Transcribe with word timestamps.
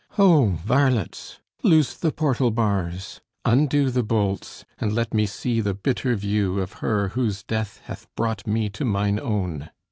Ho, 0.17 0.57
varlets, 0.65 1.37
loose 1.61 1.93
the 1.95 2.11
portal 2.11 2.49
bars; 2.49 3.21
undo 3.45 3.91
The 3.91 4.01
bolts; 4.01 4.65
and 4.79 4.93
let 4.95 5.13
me 5.13 5.27
see 5.27 5.61
the 5.61 5.75
bitter 5.75 6.15
view 6.15 6.59
Of 6.59 6.73
her 6.81 7.09
whose 7.09 7.43
death 7.43 7.81
hath 7.83 8.07
brought 8.17 8.47
me 8.47 8.67
to 8.69 8.83
mine 8.83 9.19
own. 9.19 9.69